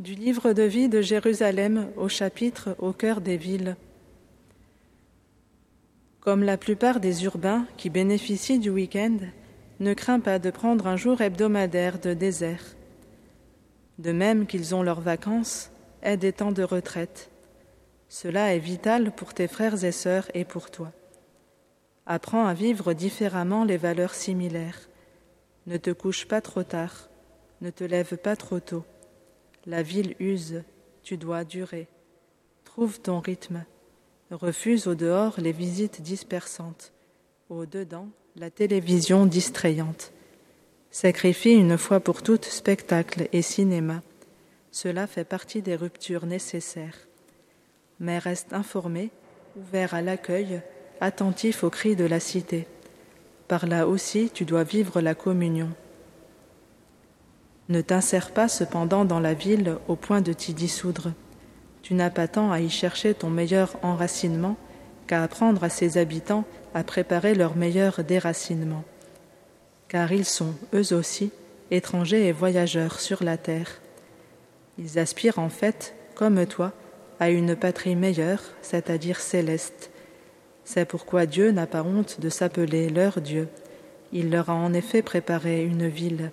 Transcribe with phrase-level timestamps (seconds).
[0.00, 3.76] livre de vie de Jérusalem au chapitre au cœur des villes.
[6.20, 9.18] Comme la plupart des urbains qui bénéficient du week-end,
[9.80, 12.64] ne crains pas de prendre un jour hebdomadaire de désert.
[13.98, 15.70] De même qu'ils ont leurs vacances,
[16.02, 17.30] aie des temps de retraite.
[18.08, 20.92] Cela est vital pour tes frères et sœurs et pour toi.
[22.06, 24.88] Apprends à vivre différemment les valeurs similaires.
[25.66, 27.08] Ne te couche pas trop tard,
[27.60, 28.84] ne te lève pas trop tôt.
[29.66, 30.62] La ville use,
[31.02, 31.88] tu dois durer.
[32.64, 33.64] Trouve ton rythme.
[34.30, 36.92] Refuse au dehors les visites dispersantes.
[37.48, 40.12] Au dedans, la télévision distrayante.
[40.90, 44.02] Sacrifie une fois pour toutes spectacle et cinéma.
[44.70, 46.98] Cela fait partie des ruptures nécessaires.
[48.00, 49.10] Mais reste informé,
[49.56, 50.60] ouvert à l'accueil,
[51.00, 52.66] attentif aux cris de la cité.
[53.48, 55.70] Par là aussi, tu dois vivre la communion.
[57.68, 61.12] Ne t'insère pas cependant dans la ville au point de t'y dissoudre.
[61.82, 64.56] Tu n'as pas tant à y chercher ton meilleur enracinement
[65.06, 66.44] qu'à apprendre à ses habitants
[66.74, 68.84] à préparer leur meilleur déracinement.
[69.88, 71.30] Car ils sont, eux aussi,
[71.70, 73.80] étrangers et voyageurs sur la terre.
[74.78, 76.72] Ils aspirent en fait, comme toi,
[77.20, 79.90] à une patrie meilleure, c'est-à-dire céleste.
[80.64, 83.48] C'est pourquoi Dieu n'a pas honte de s'appeler leur Dieu.
[84.12, 86.30] Il leur a en effet préparé une ville.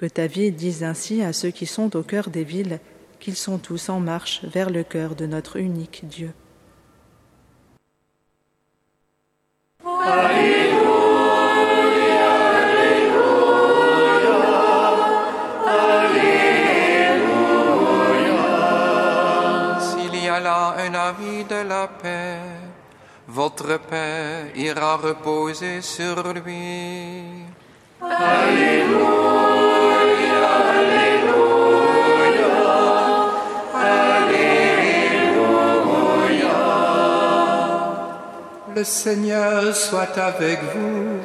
[0.00, 2.80] Que ta vie dise ainsi à ceux qui sont au cœur des villes
[3.18, 6.32] qu'ils sont tous en marche vers le cœur de notre unique Dieu.
[20.78, 22.38] un ami de la paix,
[23.28, 27.22] votre paix ira reposer sur lui.
[28.00, 29.49] Alléluia, Alléluia,
[38.76, 41.18] Le Seigneur soit avec vous.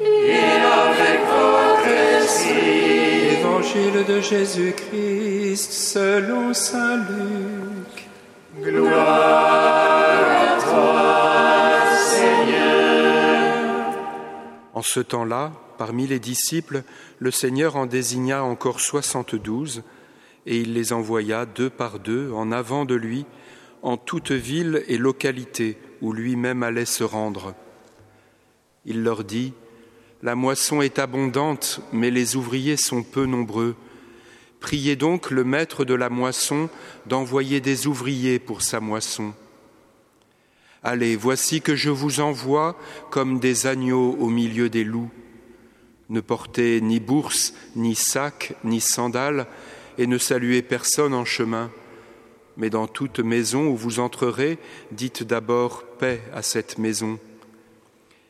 [0.00, 1.88] Et avec votre
[2.20, 3.38] esprit.
[3.38, 8.08] Évangile de Jésus-Christ selon Saint Luc.
[8.62, 13.94] Gloire à toi, Seigneur.
[14.74, 16.82] En ce temps-là, parmi les disciples,
[17.18, 19.84] le Seigneur en désigna encore soixante-douze,
[20.44, 23.24] et il les envoya deux par deux en avant de lui,
[23.82, 27.54] en toute ville et localité où lui-même allait se rendre.
[28.84, 29.52] Il leur dit,
[30.22, 33.76] La moisson est abondante, mais les ouvriers sont peu nombreux.
[34.60, 36.68] Priez donc le maître de la moisson
[37.06, 39.32] d'envoyer des ouvriers pour sa moisson.
[40.82, 42.78] Allez, voici que je vous envoie
[43.10, 45.10] comme des agneaux au milieu des loups.
[46.08, 49.46] Ne portez ni bourse, ni sac, ni sandales,
[49.98, 51.70] et ne saluez personne en chemin.
[52.58, 54.58] Mais dans toute maison où vous entrerez,
[54.92, 57.18] dites d'abord paix à cette maison.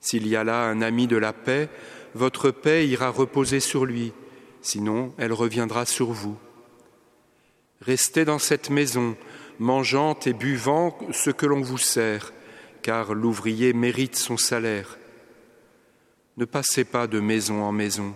[0.00, 1.68] S'il y a là un ami de la paix,
[2.14, 4.12] votre paix ira reposer sur lui
[4.62, 6.36] sinon elle reviendra sur vous.
[7.80, 9.16] Restez dans cette maison,
[9.58, 12.32] mangeant et buvant ce que l'on vous sert,
[12.82, 14.98] car l'ouvrier mérite son salaire.
[16.36, 18.14] Ne passez pas de maison en maison.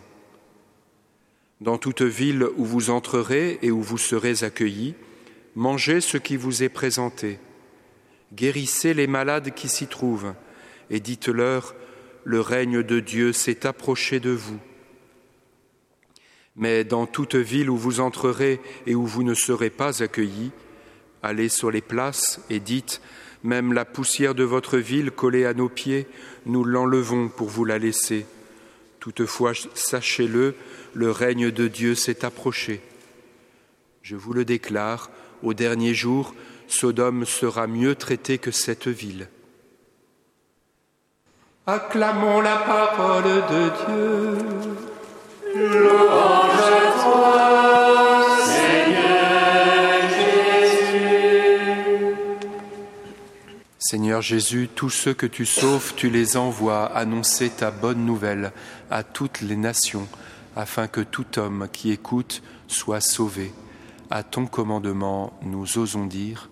[1.60, 4.94] Dans toute ville où vous entrerez et où vous serez accueillis,
[5.54, 7.38] mangez ce qui vous est présenté.
[8.32, 10.34] Guérissez les malades qui s'y trouvent,
[10.90, 11.74] et dites-leur,
[12.24, 14.58] le règne de Dieu s'est approché de vous.
[16.56, 20.52] Mais dans toute ville où vous entrerez et où vous ne serez pas accueillis,
[21.22, 23.00] allez sur les places et dites,
[23.42, 26.06] même la poussière de votre ville collée à nos pieds,
[26.46, 28.26] nous l'enlevons pour vous la laisser.
[29.00, 30.54] Toutefois, sachez-le,
[30.94, 32.80] le règne de Dieu s'est approché.
[34.02, 35.10] Je vous le déclare,
[35.44, 36.34] au dernier jour,
[36.66, 39.28] Sodome sera mieux traité que cette ville.
[41.66, 44.38] Acclamons la parole de Dieu.
[45.56, 51.06] Louange à toi, Seigneur Jésus.
[53.78, 58.52] Seigneur Jésus, tous ceux que tu sauves, tu les envoies annoncer ta bonne nouvelle
[58.90, 60.08] à toutes les nations,
[60.56, 63.52] afin que tout homme qui écoute soit sauvé.
[64.10, 66.50] À ton commandement, nous osons dire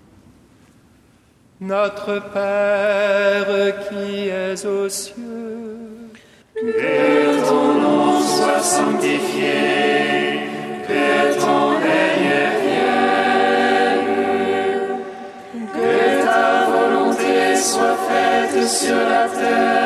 [1.60, 5.76] Notre Père qui es aux cieux,
[6.54, 10.40] que ton nom soit sanctifié,
[10.88, 14.08] que ton règne vienne,
[15.74, 19.81] que ta volonté soit faite sur la terre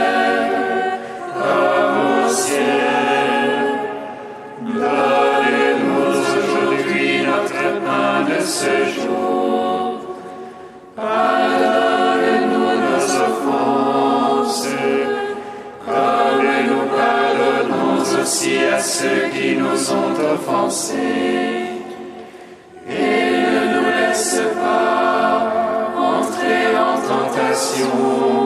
[22.88, 28.45] Et ne nous laisse pas entrer en tentation,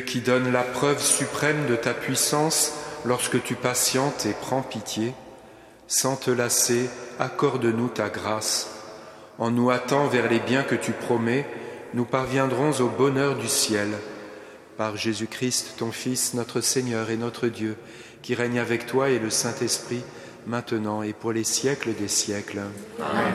[0.00, 2.72] Dieu qui donne la preuve suprême de ta puissance
[3.04, 5.12] lorsque tu patientes et prends pitié,
[5.88, 6.88] sans te lasser,
[7.18, 8.70] accorde-nous ta grâce.
[9.38, 11.46] En nous hâtant vers les biens que tu promets,
[11.92, 13.88] nous parviendrons au bonheur du ciel.
[14.78, 17.76] Par Jésus-Christ, ton Fils, notre Seigneur et notre Dieu,
[18.22, 20.02] qui règne avec toi et le Saint-Esprit,
[20.46, 22.60] maintenant et pour les siècles des siècles.
[23.00, 23.34] Amen.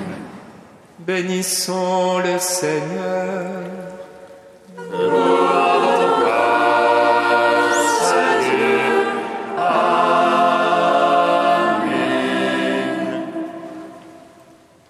[1.00, 3.85] Bénissons le Seigneur.